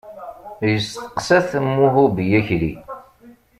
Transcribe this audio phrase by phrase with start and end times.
[0.71, 2.71] Yesteqsa-t Muhubi Akli.